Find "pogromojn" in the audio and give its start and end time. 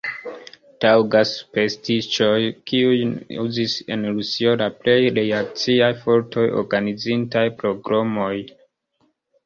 7.65-8.47